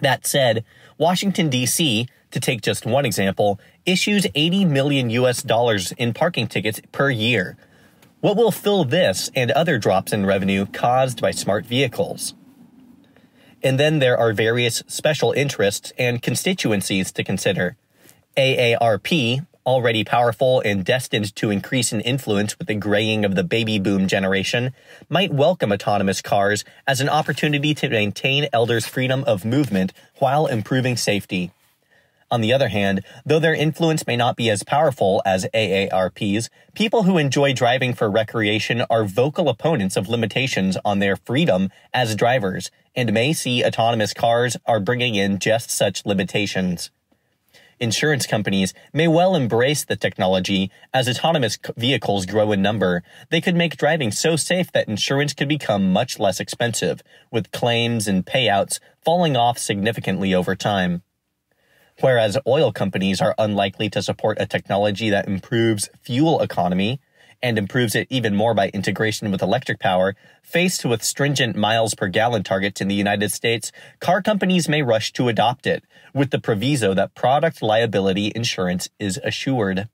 [0.00, 0.64] That said,
[0.98, 6.80] Washington DC, to take just one example, issues 80 million US dollars in parking tickets
[6.92, 7.56] per year.
[8.20, 12.34] What will fill this and other drops in revenue caused by smart vehicles?
[13.62, 17.76] And then there are various special interests and constituencies to consider.
[18.36, 23.78] AARP, already powerful and destined to increase in influence with the graying of the baby
[23.78, 24.72] boom generation,
[25.08, 30.96] might welcome autonomous cars as an opportunity to maintain elders' freedom of movement while improving
[30.96, 31.50] safety.
[32.30, 37.04] On the other hand, though their influence may not be as powerful as AARP's, people
[37.04, 42.70] who enjoy driving for recreation are vocal opponents of limitations on their freedom as drivers
[42.96, 46.90] and may see autonomous cars are bringing in just such limitations
[47.80, 53.02] insurance companies may well embrace the technology as autonomous vehicles grow in number.
[53.30, 58.08] They could make driving so safe that insurance could become much less expensive, with claims
[58.08, 61.02] and payouts falling off significantly over time.
[62.00, 67.00] Whereas oil companies are unlikely to support a technology that improves fuel economy,
[67.42, 72.08] and improves it even more by integration with electric power, faced with stringent miles per
[72.08, 76.40] gallon targets in the United States, car companies may rush to adopt it, with the
[76.40, 79.88] proviso that product liability insurance is assured.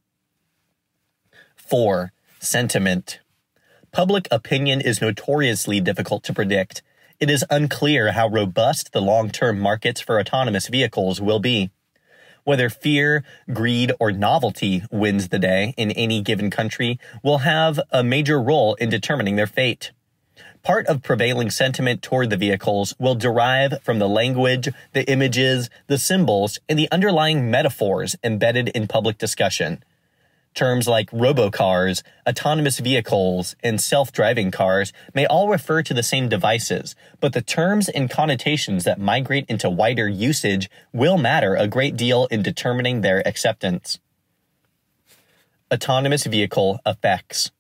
[1.57, 2.13] 4.
[2.41, 3.21] Sentiment.
[3.93, 6.83] Public opinion is notoriously difficult to predict.
[7.21, 11.71] It is unclear how robust the long term markets for autonomous vehicles will be.
[12.45, 18.03] Whether fear, greed, or novelty wins the day in any given country will have a
[18.03, 19.93] major role in determining their fate.
[20.63, 25.99] Part of prevailing sentiment toward the vehicles will derive from the language, the images, the
[25.99, 29.83] symbols, and the underlying metaphors embedded in public discussion.
[30.55, 36.95] Terms like robocars, autonomous vehicles, and self-driving cars may all refer to the same devices,
[37.21, 42.27] but the terms and connotations that migrate into wider usage will matter a great deal
[42.27, 43.99] in determining their acceptance.
[45.73, 47.51] Autonomous vehicle effects.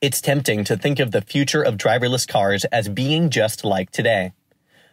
[0.00, 4.32] It's tempting to think of the future of driverless cars as being just like today.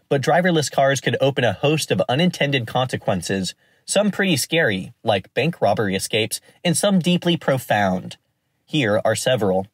[0.08, 3.54] But driverless cars could open a host of unintended consequences
[3.90, 8.18] some pretty scary, like bank robbery escapes, and some deeply profound.
[8.64, 9.66] Here are several.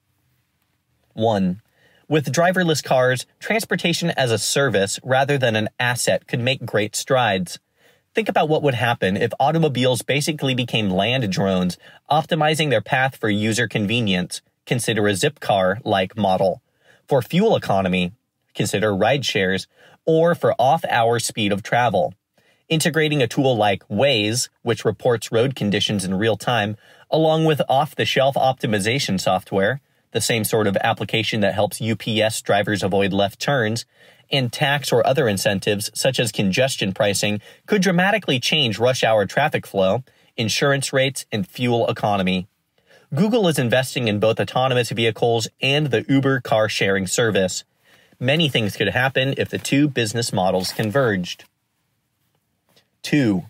[1.15, 1.61] 1.
[2.07, 7.59] With driverless cars, transportation as a service rather than an asset could make great strides.
[8.13, 11.77] Think about what would happen if automobiles basically became land drones,
[12.09, 14.41] optimizing their path for user convenience.
[14.65, 16.61] Consider a Zipcar like model.
[17.05, 18.13] For fuel economy,
[18.53, 19.67] consider ride shares,
[20.05, 22.13] or for off hour speed of travel.
[22.67, 26.77] Integrating a tool like Waze, which reports road conditions in real time,
[27.11, 32.41] along with off the shelf optimization software, the same sort of application that helps UPS
[32.41, 33.85] drivers avoid left turns,
[34.31, 39.67] and tax or other incentives such as congestion pricing could dramatically change rush hour traffic
[39.67, 40.03] flow,
[40.35, 42.47] insurance rates, and fuel economy.
[43.13, 47.63] Google is investing in both autonomous vehicles and the Uber car sharing service.
[48.19, 51.45] Many things could happen if the two business models converged.
[53.05, 53.43] 2.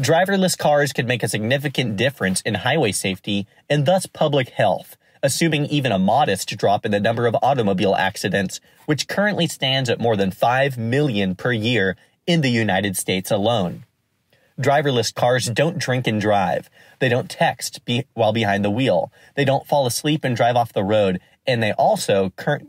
[0.00, 5.66] Driverless cars could make a significant difference in highway safety and thus public health, assuming
[5.66, 10.16] even a modest drop in the number of automobile accidents, which currently stands at more
[10.16, 13.84] than 5 million per year in the United States alone.
[14.58, 16.70] Driverless cars don't drink and drive.
[16.98, 19.12] They don't text be- while behind the wheel.
[19.34, 21.20] They don't fall asleep and drive off the road.
[21.46, 22.62] And they also cur-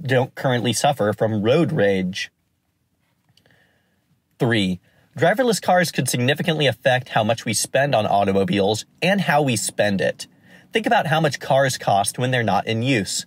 [0.00, 2.30] don't currently suffer from road rage.
[4.38, 4.78] 3.
[5.16, 10.02] Driverless cars could significantly affect how much we spend on automobiles and how we spend
[10.02, 10.26] it.
[10.74, 13.24] Think about how much cars cost when they're not in use.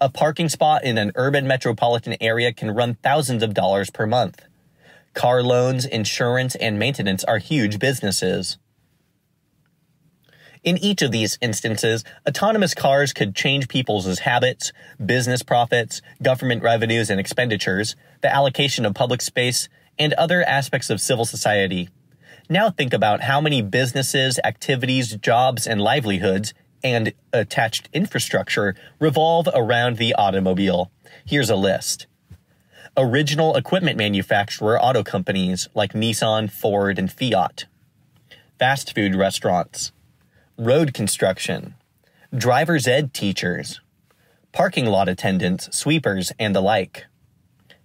[0.00, 4.46] A parking spot in an urban metropolitan area can run thousands of dollars per month.
[5.12, 8.56] Car loans, insurance, and maintenance are huge businesses.
[10.64, 14.72] In each of these instances, autonomous cars could change people's habits,
[15.04, 21.00] business profits, government revenues and expenditures, the allocation of public space, and other aspects of
[21.00, 21.88] civil society.
[22.48, 26.54] Now think about how many businesses, activities, jobs, and livelihoods
[26.84, 30.90] and attached infrastructure revolve around the automobile.
[31.24, 32.06] Here's a list.
[32.96, 37.66] Original equipment manufacturer auto companies like Nissan, Ford, and Fiat.
[38.58, 39.92] Fast food restaurants.
[40.56, 41.74] Road construction.
[42.34, 43.80] Driver's ed teachers.
[44.52, 47.04] Parking lot attendants, sweepers, and the like.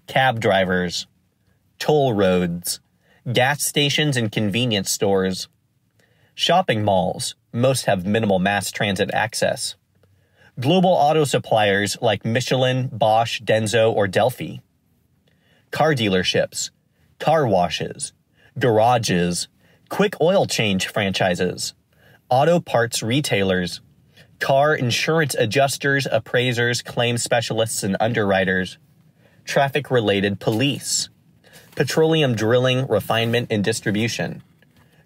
[0.07, 1.07] Cab drivers.
[1.81, 2.79] Toll roads.
[3.33, 5.47] Gas stations and convenience stores.
[6.35, 9.77] Shopping malls, most have minimal mass transit access.
[10.59, 14.57] Global auto suppliers like Michelin, Bosch, Denso, or Delphi.
[15.71, 16.69] Car dealerships,
[17.17, 18.13] car washes,
[18.59, 19.47] garages,
[19.89, 21.73] quick oil change franchises,
[22.29, 23.81] auto parts retailers,
[24.37, 28.77] car insurance adjusters, appraisers, claim specialists, and underwriters,
[29.45, 31.09] traffic related police,
[31.75, 34.43] petroleum drilling, refinement, and distribution,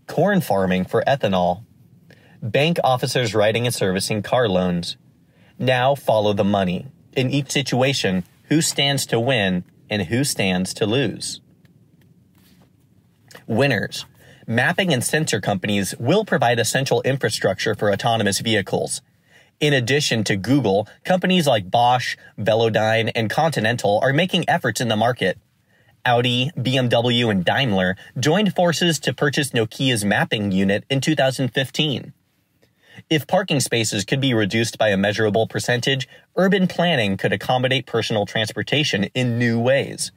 [0.07, 1.63] corn farming for ethanol,
[2.41, 4.97] bank officers writing and servicing car loans.
[5.57, 6.87] Now follow the money.
[7.15, 11.41] In each situation, who stands to win and who stands to lose?
[13.47, 14.05] Winners.
[14.47, 19.01] Mapping and sensor companies will provide essential infrastructure for autonomous vehicles.
[19.59, 24.95] In addition to Google, companies like Bosch, Velodyne, and Continental are making efforts in the
[24.95, 25.39] market.
[26.05, 32.13] Audi, BMW, and Daimler joined forces to purchase Nokia's mapping unit in 2015.
[33.09, 38.25] If parking spaces could be reduced by a measurable percentage, urban planning could accommodate personal
[38.25, 40.11] transportation in new ways.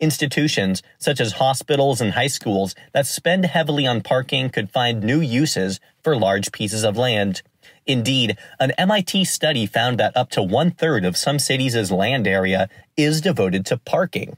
[0.00, 5.20] Institutions, such as hospitals and high schools, that spend heavily on parking could find new
[5.20, 7.42] uses for large pieces of land.
[7.86, 12.68] Indeed, an MIT study found that up to one third of some cities' land area
[12.96, 14.36] is devoted to parking.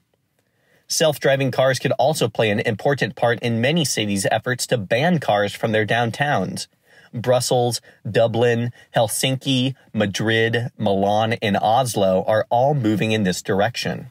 [0.86, 5.18] Self driving cars could also play an important part in many cities' efforts to ban
[5.18, 6.66] cars from their downtowns.
[7.12, 14.10] Brussels, Dublin, Helsinki, Madrid, Milan, and Oslo are all moving in this direction.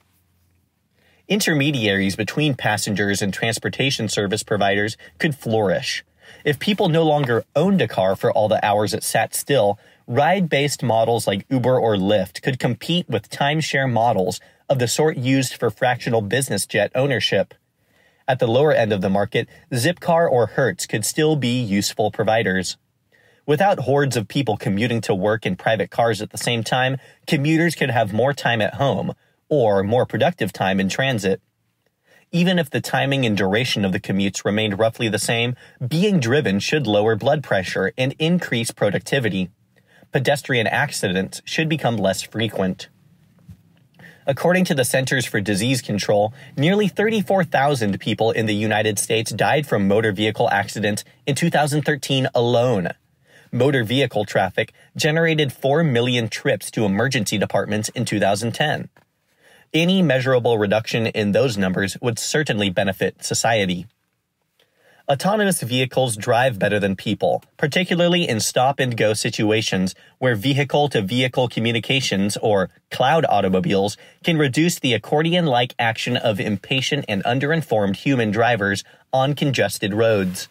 [1.28, 6.04] Intermediaries between passengers and transportation service providers could flourish.
[6.44, 10.50] If people no longer owned a car for all the hours it sat still, ride
[10.50, 15.56] based models like Uber or Lyft could compete with timeshare models of the sort used
[15.56, 17.54] for fractional business jet ownership.
[18.28, 22.78] At the lower end of the market, Zipcar or Hertz could still be useful providers.
[23.46, 26.98] Without hordes of people commuting to work in private cars at the same time,
[27.28, 29.14] commuters could have more time at home,
[29.50, 31.42] or more productive time in transit.
[32.32, 36.60] Even if the timing and duration of the commutes remained roughly the same, being driven
[36.60, 39.50] should lower blood pressure and increase productivity.
[40.14, 42.88] Pedestrian accidents should become less frequent.
[44.26, 49.68] According to the Centers for Disease Control, nearly 34,000 people in the United States died
[49.68, 52.90] from motor vehicle accidents in 2013 alone
[53.54, 58.90] motor vehicle traffic generated 4 million trips to emergency departments in 2010.
[59.74, 63.86] Any measurable reduction in those numbers would certainly benefit society.
[65.10, 71.02] Autonomous vehicles drive better than people, particularly in stop and go situations where vehicle to
[71.02, 77.98] vehicle communications or cloud automobiles can reduce the accordion like action of impatient and underinformed
[77.98, 80.48] human drivers on congested roads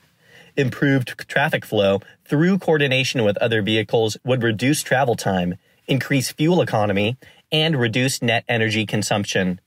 [0.56, 7.16] improved traffic flow through coordination with other vehicles would reduce travel time, increase fuel economy,
[7.50, 9.60] and reduce net energy consumption.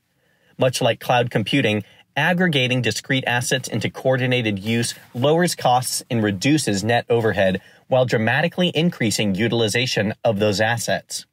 [0.58, 1.84] Much like cloud computing,
[2.16, 9.34] aggregating discrete assets into coordinated use lowers costs and reduces net overhead while dramatically increasing
[9.34, 11.26] utilization of those assets.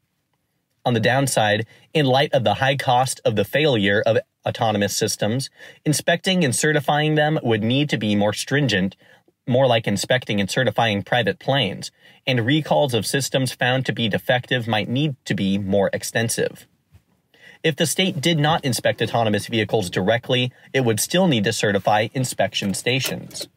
[0.85, 5.49] On the downside, in light of the high cost of the failure of autonomous systems,
[5.85, 8.95] inspecting and certifying them would need to be more stringent
[9.47, 11.91] more like inspecting and certifying private planes,
[12.25, 16.65] and recalls of systems found to be defective might need to be more extensive.
[17.63, 22.09] If the state did not inspect autonomous vehicles directly, it would still need to certify
[22.13, 23.47] inspection stations.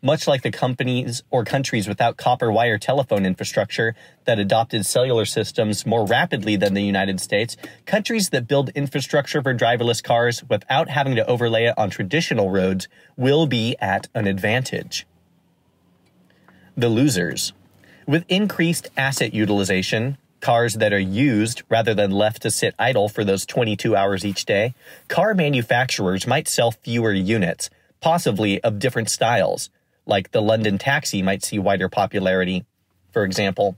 [0.00, 3.96] Much like the companies or countries without copper wire telephone infrastructure
[4.26, 9.52] that adopted cellular systems more rapidly than the United States, countries that build infrastructure for
[9.52, 15.04] driverless cars without having to overlay it on traditional roads will be at an advantage.
[16.76, 17.52] The losers.
[18.06, 20.16] With increased asset utilization,
[20.46, 24.44] cars that are used rather than left to sit idle for those 22 hours each
[24.44, 24.74] day,
[25.08, 27.68] car manufacturers might sell fewer units,
[28.00, 29.70] possibly of different styles,
[30.06, 32.64] like the London taxi might see wider popularity.
[33.10, 33.76] For example,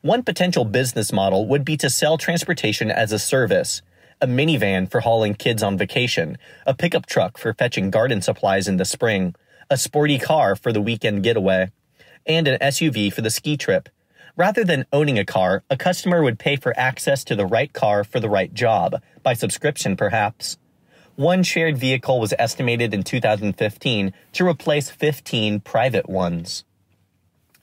[0.00, 3.82] one potential business model would be to sell transportation as a service,
[4.20, 6.38] a minivan for hauling kids on vacation,
[6.68, 9.34] a pickup truck for fetching garden supplies in the spring,
[9.68, 11.72] a sporty car for the weekend getaway,
[12.26, 13.88] and an SUV for the ski trip
[14.40, 18.04] Rather than owning a car, a customer would pay for access to the right car
[18.04, 20.56] for the right job, by subscription perhaps.
[21.14, 26.64] One shared vehicle was estimated in 2015 to replace 15 private ones.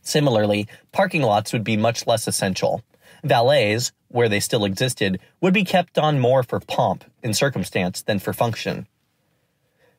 [0.04, 2.84] Similarly, parking lots would be much less essential.
[3.24, 8.20] Valets, where they still existed, would be kept on more for pomp and circumstance than
[8.20, 8.86] for function.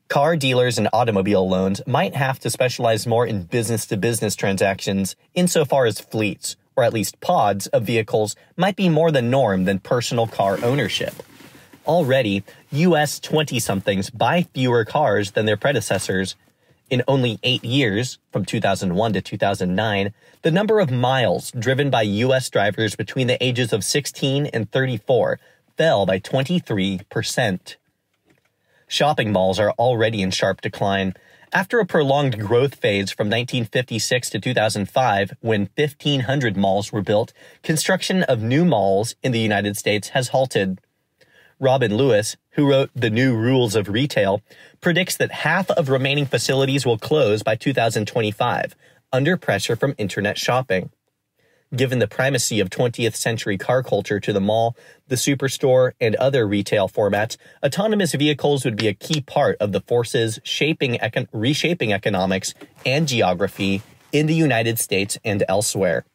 [0.06, 5.16] Car dealers and automobile loans might have to specialize more in business to business transactions
[5.34, 9.80] insofar as fleets, or at least pods, of vehicles might be more the norm than
[9.80, 11.12] personal car ownership.
[11.84, 16.36] Already, US 20 somethings buy fewer cars than their predecessors.
[16.88, 22.48] In only eight years, from 2001 to 2009, the number of miles driven by US
[22.48, 25.40] drivers between the ages of 16 and 34
[25.76, 27.74] fell by 23%.
[28.86, 31.14] Shopping malls are already in sharp decline.
[31.53, 37.32] After a prolonged growth phase from 1956 to 2005, when 1,500 malls were built,
[37.62, 40.78] construction of new malls in the United States has halted.
[41.59, 44.42] Robin Lewis, who wrote The New Rules of Retail,
[44.82, 48.76] predicts that half of remaining facilities will close by 2025,
[49.11, 50.90] under pressure from internet shopping.
[51.74, 54.74] Given the primacy of 20th century car culture to the mall,
[55.08, 59.82] the superstore, and other retail formats, autonomous vehicles would be a key part of the
[59.82, 62.54] forces shaping econ- reshaping economics
[62.86, 66.06] and geography in the United States and elsewhere.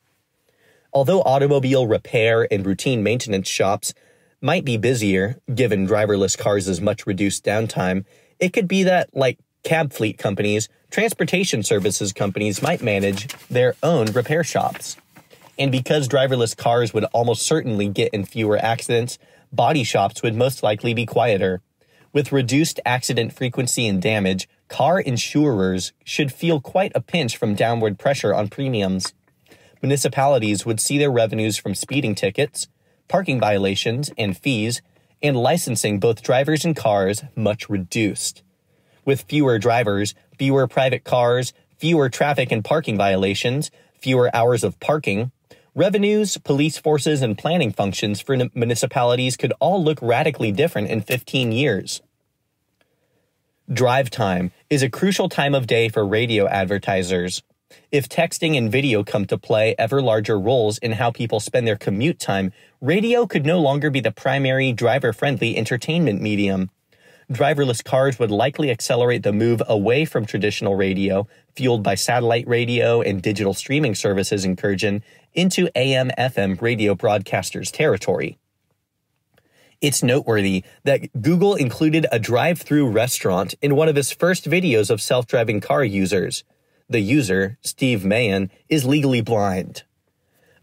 [0.91, 3.93] Although automobile repair and routine maintenance shops
[4.41, 8.05] might be busier, given driverless cars' much reduced downtime,
[8.39, 14.07] it could be that, like cab fleet companies, transportation services companies might manage their own
[14.07, 14.97] repair shops.
[15.57, 19.19] And because driverless cars would almost certainly get in fewer accidents,
[19.51, 21.61] body shops would most likely be quieter.
[22.11, 27.99] With reduced accident frequency and damage, car insurers should feel quite a pinch from downward
[27.99, 29.13] pressure on premiums.
[29.81, 32.67] Municipalities would see their revenues from speeding tickets,
[33.07, 34.81] parking violations, and fees,
[35.21, 38.43] and licensing both drivers and cars much reduced.
[39.05, 45.31] With fewer drivers, fewer private cars, fewer traffic and parking violations, fewer hours of parking,
[45.75, 51.51] Revenues, police forces, and planning functions for municipalities could all look radically different in 15
[51.51, 52.03] years.
[53.71, 57.41] Drive time is a crucial time of day for radio advertisers.
[57.91, 61.75] If texting and video come to play ever larger roles in how people spend their
[61.75, 66.69] commute time, radio could no longer be the primary driver friendly entertainment medium.
[67.31, 73.01] Driverless cars would likely accelerate the move away from traditional radio, fueled by satellite radio
[73.01, 75.03] and digital streaming services incursion,
[75.33, 78.37] into AM FM radio broadcasters territory.
[79.81, 84.89] It's noteworthy that Google included a drive through restaurant in one of its first videos
[84.89, 86.43] of self driving car users.
[86.89, 89.83] The user, Steve Mahan, is legally blind.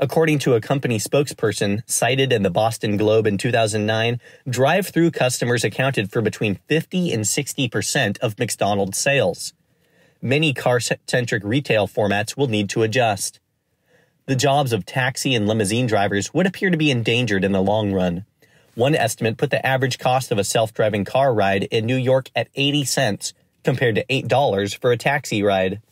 [0.02, 5.62] According to a company spokesperson cited in the Boston Globe in 2009, drive through customers
[5.62, 9.52] accounted for between 50 and 60% of McDonald's sales.
[10.22, 13.40] Many car centric retail formats will need to adjust
[14.30, 17.92] the jobs of taxi and limousine drivers would appear to be endangered in the long
[17.92, 18.24] run.
[18.76, 22.30] One estimate put the average cost of a self driving car ride in New York
[22.36, 23.34] at 80 cents,
[23.64, 25.82] compared to $8 for a taxi ride.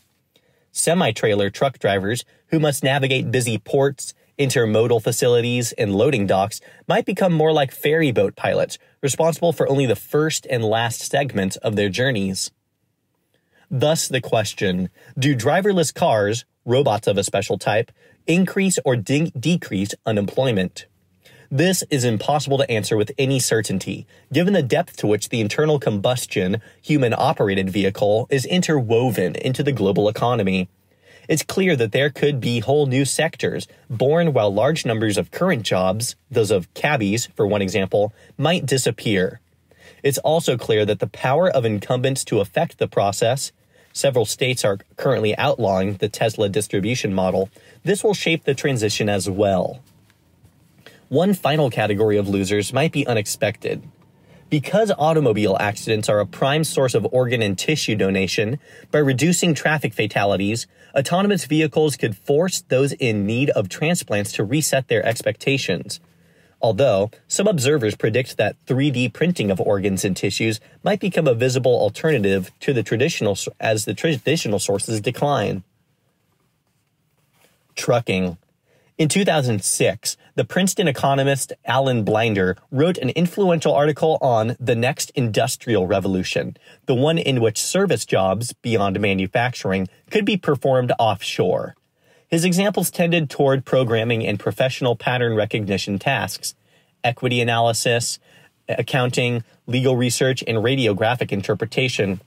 [0.70, 7.04] Semi trailer truck drivers, who must navigate busy ports, intermodal facilities, and loading docks, might
[7.04, 11.76] become more like ferry boat pilots, responsible for only the first and last segments of
[11.76, 12.50] their journeys.
[13.70, 14.88] Thus, the question
[15.18, 17.92] Do driverless cars, robots of a special type,
[18.26, 20.86] increase or de- decrease unemployment?
[21.50, 25.78] This is impossible to answer with any certainty, given the depth to which the internal
[25.78, 30.68] combustion, human operated vehicle is interwoven into the global economy.
[31.28, 35.62] It's clear that there could be whole new sectors born while large numbers of current
[35.62, 39.40] jobs, those of cabbies, for one example, might disappear.
[40.02, 43.52] It's also clear that the power of incumbents to affect the process,
[43.92, 47.50] several states are currently outlawing the Tesla distribution model,
[47.84, 49.80] this will shape the transition as well.
[51.08, 53.82] One final category of losers might be unexpected.
[54.50, 58.58] Because automobile accidents are a prime source of organ and tissue donation,
[58.90, 64.88] by reducing traffic fatalities, autonomous vehicles could force those in need of transplants to reset
[64.88, 66.00] their expectations.
[66.60, 71.78] Although, some observers predict that 3D printing of organs and tissues might become a visible
[71.78, 75.62] alternative to the traditional as the traditional sources decline.
[77.76, 78.38] Trucking.
[78.98, 85.86] In 2006, the Princeton economist Alan Blinder wrote an influential article on the next industrial
[85.86, 91.76] revolution, the one in which service jobs, beyond manufacturing, could be performed offshore.
[92.26, 96.56] His examples tended toward programming and professional pattern recognition tasks,
[97.04, 98.18] equity analysis,
[98.68, 102.20] accounting, legal research, and radiographic interpretation.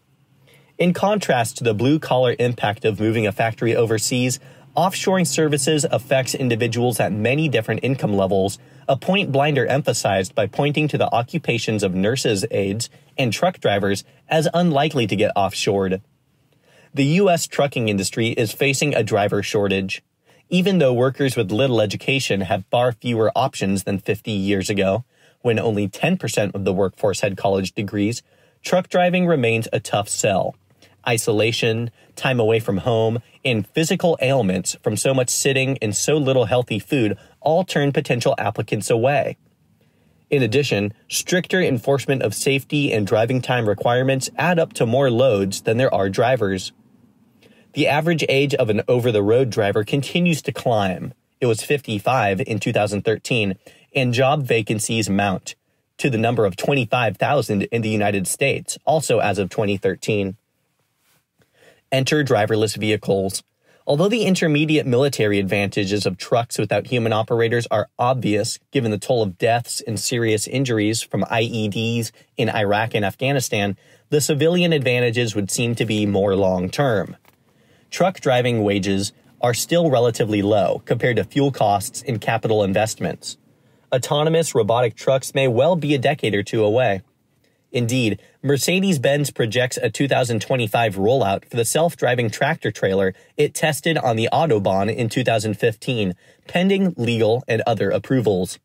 [0.77, 4.39] In contrast to the blue collar impact of moving a factory overseas,
[4.75, 8.57] offshoring services affects individuals at many different income levels,
[8.87, 14.03] a point Blinder emphasized by pointing to the occupations of nurses' aides and truck drivers
[14.29, 16.01] as unlikely to get offshored
[16.93, 17.47] the U.S.
[17.47, 20.03] trucking industry is facing a driver shortage.
[20.49, 25.05] Even though workers with little education have far fewer options than 50 years ago,
[25.39, 28.21] when only 10% of the workforce had college degrees,
[28.61, 30.53] truck driving remains a tough sell.
[31.07, 31.91] Isolation,
[32.21, 36.79] time away from home, and physical ailments from so much sitting and so little healthy
[36.79, 39.37] food all turn potential applicants away.
[40.29, 45.61] In addition, stricter enforcement of safety and driving time requirements add up to more loads
[45.61, 46.71] than there are drivers.
[47.73, 51.13] The average age of an over the road driver continues to climb.
[51.41, 53.55] It was 55 in 2013,
[53.95, 55.55] and job vacancies mount
[55.97, 60.37] to the number of 25,000 in the United States, also as of 2013.
[61.91, 63.43] Enter driverless vehicles.
[63.85, 69.21] Although the intermediate military advantages of trucks without human operators are obvious, given the toll
[69.23, 73.77] of deaths and serious injuries from IEDs in Iraq and Afghanistan,
[74.09, 77.17] the civilian advantages would seem to be more long term
[77.91, 79.11] truck driving wages
[79.41, 83.37] are still relatively low compared to fuel costs and capital investments.
[83.93, 87.01] Autonomous robotic trucks may well be a decade or two away.
[87.71, 93.97] Indeed, Mercedes Benz projects a 2025 rollout for the self driving tractor trailer it tested
[93.97, 96.13] on the Autobahn in 2015,
[96.47, 98.59] pending legal and other approvals.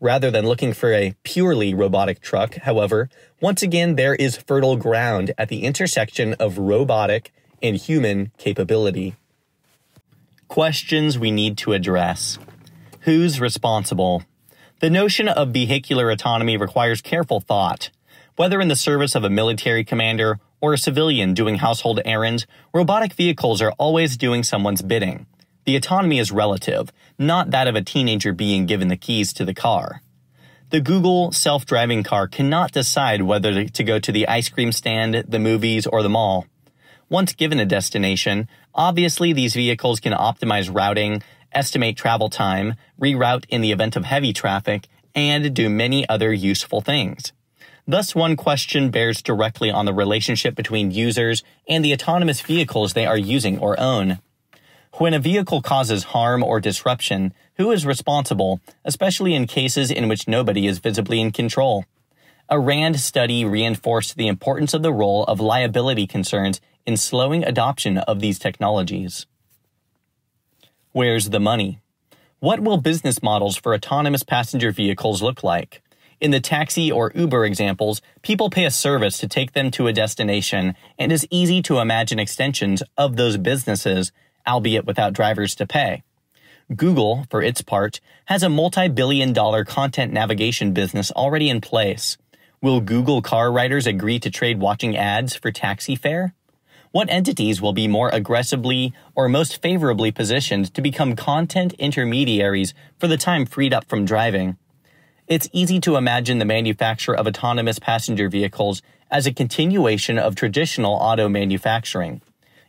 [0.00, 3.08] Rather than looking for a purely robotic truck, however,
[3.40, 7.32] once again there is fertile ground at the intersection of robotic
[7.62, 9.14] and human capability.
[10.48, 12.38] Questions we need to address.
[13.00, 14.24] Who's responsible?
[14.80, 17.90] The notion of vehicular autonomy requires careful thought.
[18.36, 23.12] Whether in the service of a military commander or a civilian doing household errands, robotic
[23.12, 25.26] vehicles are always doing someone's bidding.
[25.66, 29.54] The autonomy is relative, not that of a teenager being given the keys to the
[29.54, 30.02] car.
[30.70, 35.14] The Google self driving car cannot decide whether to go to the ice cream stand,
[35.28, 36.46] the movies, or the mall.
[37.08, 41.22] Once given a destination, obviously these vehicles can optimize routing,
[41.52, 46.80] estimate travel time, reroute in the event of heavy traffic, and do many other useful
[46.80, 47.32] things.
[47.86, 53.04] Thus, one question bears directly on the relationship between users and the autonomous vehicles they
[53.04, 54.20] are using or own.
[54.94, 60.28] When a vehicle causes harm or disruption, who is responsible, especially in cases in which
[60.28, 61.84] nobody is visibly in control?
[62.48, 67.98] A RAND study reinforced the importance of the role of liability concerns in slowing adoption
[67.98, 69.26] of these technologies.
[70.92, 71.80] Where's the money?
[72.38, 75.82] What will business models for autonomous passenger vehicles look like?
[76.20, 79.92] In the taxi or Uber examples, people pay a service to take them to a
[79.92, 84.12] destination, and it's easy to imagine extensions of those businesses,
[84.46, 86.02] albeit without drivers to pay.
[86.74, 92.16] Google, for its part, has a multi billion dollar content navigation business already in place.
[92.62, 96.32] Will Google car riders agree to trade watching ads for taxi fare?
[96.92, 103.08] What entities will be more aggressively or most favorably positioned to become content intermediaries for
[103.08, 104.56] the time freed up from driving?
[105.26, 110.92] It's easy to imagine the manufacture of autonomous passenger vehicles as a continuation of traditional
[110.92, 112.20] auto manufacturing.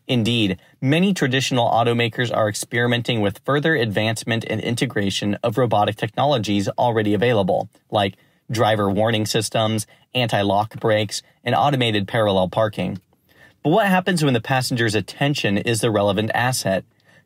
[0.07, 7.13] Indeed, many traditional automakers are experimenting with further advancement and integration of robotic technologies already
[7.13, 8.15] available, like
[8.49, 13.01] driver warning systems, anti lock brakes, and automated parallel parking.
[13.63, 16.85] But what happens when the passenger's attention is the relevant asset?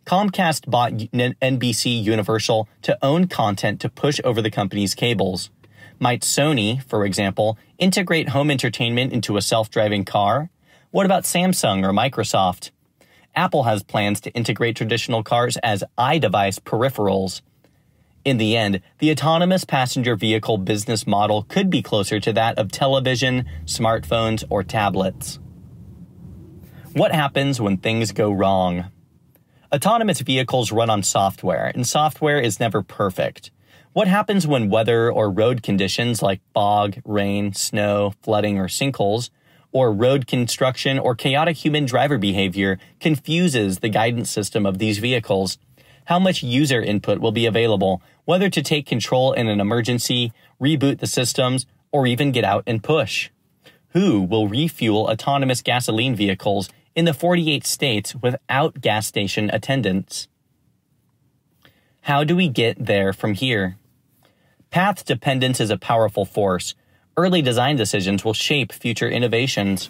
[0.09, 5.51] Comcast bought NBC Universal to own content to push over the company's cables.
[5.99, 10.49] Might Sony, for example, integrate home entertainment into a self driving car?
[10.89, 12.71] What about Samsung or Microsoft?
[13.35, 17.41] Apple has plans to integrate traditional cars as iDevice peripherals.
[18.25, 22.71] In the end, the autonomous passenger vehicle business model could be closer to that of
[22.71, 25.37] television, smartphones, or tablets.
[26.93, 28.89] What happens when things go wrong?
[29.71, 33.51] Autonomous vehicles run on software, and software is never perfect.
[33.93, 39.29] What happens when weather or road conditions like fog, rain, snow, flooding, or sinkholes
[39.71, 45.59] or road construction or chaotic human driver behavior confuses the guidance system of these vehicles.
[46.05, 50.99] How much user input will be available, whether to take control in an emergency, reboot
[50.99, 53.29] the systems, or even get out and push?
[53.89, 60.27] Who will refuel autonomous gasoline vehicles in the 48 states without gas station attendants?
[62.01, 63.77] How do we get there from here?
[64.69, 66.75] Path dependence is a powerful force,
[67.15, 69.89] early design decisions will shape future innovations.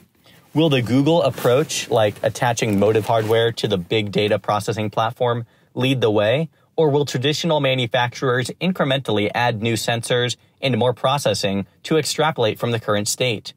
[0.53, 6.01] Will the Google approach, like attaching motive hardware to the big data processing platform, lead
[6.01, 6.51] the way?
[6.76, 12.80] Or will traditional manufacturers incrementally add new sensors and more processing to extrapolate from the
[12.80, 13.55] current state?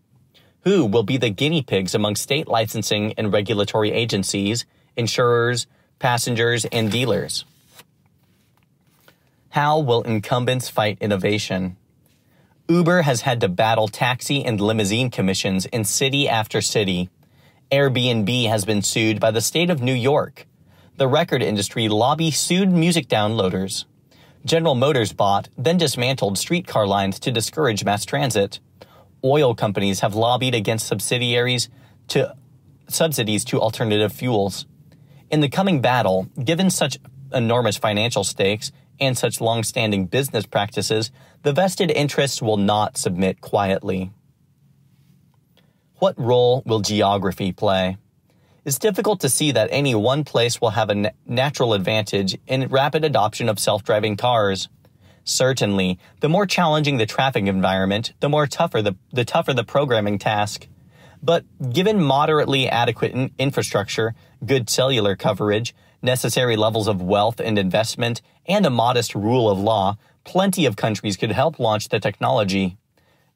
[0.64, 4.64] Who will be the guinea pigs among state licensing and regulatory agencies,
[4.96, 5.66] insurers,
[5.98, 7.44] passengers, and dealers?
[9.50, 11.76] How will incumbents fight innovation?
[12.68, 17.10] Uber has had to battle taxi and limousine commissions in city after city.
[17.72, 20.46] Airbnb has been sued by the state of New York.
[20.96, 23.84] The record industry lobby sued music downloaders.
[24.44, 28.60] General Motors bought, then dismantled streetcar lines to discourage mass transit.
[29.24, 31.68] Oil companies have lobbied against subsidiaries
[32.08, 32.34] to
[32.88, 34.66] subsidies to alternative fuels.
[35.30, 36.98] In the coming battle, given such
[37.32, 41.10] enormous financial stakes, and such long-standing business practices,
[41.42, 44.12] the vested interests will not submit quietly.
[45.96, 47.96] What role will geography play?
[48.64, 53.04] It's difficult to see that any one place will have a natural advantage in rapid
[53.04, 54.68] adoption of self-driving cars.
[55.24, 60.18] Certainly, the more challenging the traffic environment, the more tougher the, the tougher the programming
[60.18, 60.66] task.
[61.22, 64.14] But given moderately adequate in- infrastructure,
[64.44, 69.96] good cellular coverage, necessary levels of wealth and investment, and a modest rule of law,
[70.24, 72.76] plenty of countries could help launch the technology.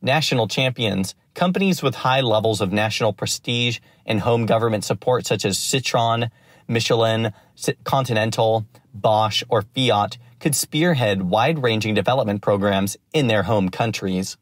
[0.03, 5.57] National champions, companies with high levels of national prestige and home government support, such as
[5.57, 6.31] Citroën,
[6.67, 7.33] Michelin,
[7.85, 14.37] Continental, Bosch, or Fiat, could spearhead wide ranging development programs in their home countries.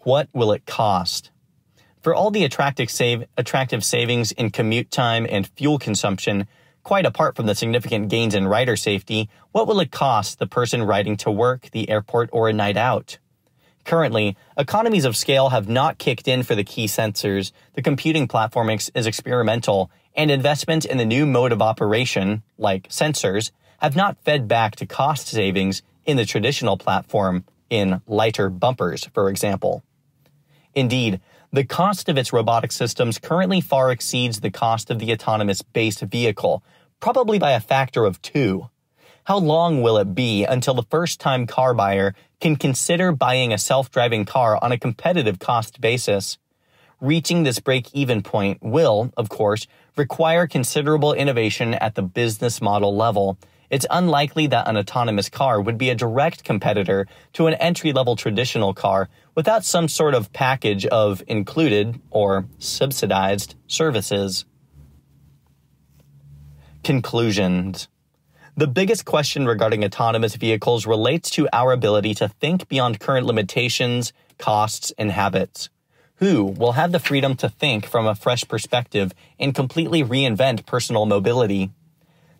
[0.00, 1.30] What will it cost?
[2.00, 6.46] For all the attractive, save, attractive savings in commute time and fuel consumption,
[6.84, 10.84] quite apart from the significant gains in rider safety, what will it cost the person
[10.84, 13.18] riding to work, the airport, or a night out?
[13.84, 18.70] Currently, economies of scale have not kicked in for the key sensors, the computing platform
[18.70, 23.50] is experimental, and investment in the new mode of operation, like sensors,
[23.80, 29.28] have not fed back to cost savings in the traditional platform, in lighter bumpers, for
[29.28, 29.82] example.
[30.74, 31.20] Indeed,
[31.52, 36.00] the cost of its robotic systems currently far exceeds the cost of the autonomous based
[36.00, 36.62] vehicle,
[37.00, 38.68] probably by a factor of two.
[39.24, 43.58] How long will it be until the first time car buyer can consider buying a
[43.58, 46.38] self driving car on a competitive cost basis?
[47.00, 49.66] Reaching this break even point will, of course,
[49.96, 53.38] require considerable innovation at the business model level.
[53.70, 58.16] It's unlikely that an autonomous car would be a direct competitor to an entry level
[58.16, 64.44] traditional car without some sort of package of included or subsidized services.
[66.84, 67.88] Conclusions.
[68.56, 74.14] The biggest question regarding autonomous vehicles relates to our ability to think beyond current limitations,
[74.38, 75.68] costs, and habits.
[76.16, 81.04] Who will have the freedom to think from a fresh perspective and completely reinvent personal
[81.04, 81.70] mobility?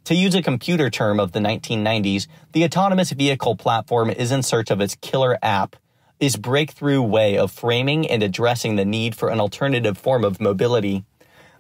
[0.07, 4.71] To use a computer term of the 1990s, the autonomous vehicle platform is in search
[4.71, 5.77] of its killer app,
[6.19, 11.05] its breakthrough way of framing and addressing the need for an alternative form of mobility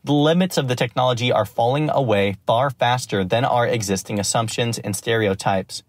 [0.07, 4.94] the limits of the technology are falling away far faster than our existing assumptions and
[4.94, 5.82] stereotypes.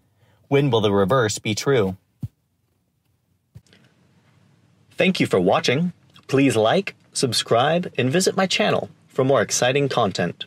[0.48, 1.96] When will the reverse be true?
[4.90, 5.92] Thank you for watching.
[6.26, 10.46] Please like, subscribe, and visit my channel for more exciting content.